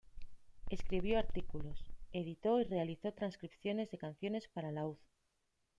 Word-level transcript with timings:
Escribió 0.71 1.19
artículos, 1.19 1.85
editó 2.11 2.59
y 2.59 2.63
realizó 2.63 3.11
transcripciones 3.13 3.91
de 3.91 3.99
canciones 3.99 4.47
para 4.47 4.71
laúd. 4.71 4.97